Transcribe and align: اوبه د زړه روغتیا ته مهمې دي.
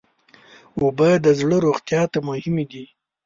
اوبه 0.79 1.09
د 1.25 1.27
زړه 1.39 1.57
روغتیا 1.65 2.01
ته 2.11 2.19
مهمې 2.27 2.65
دي. 2.71 2.85